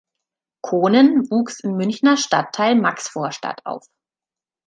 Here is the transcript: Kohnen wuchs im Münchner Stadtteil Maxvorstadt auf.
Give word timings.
Kohnen 0.65 1.29
wuchs 1.29 1.59
im 1.59 1.77
Münchner 1.77 2.17
Stadtteil 2.17 2.73
Maxvorstadt 2.73 3.63
auf. 3.67 3.85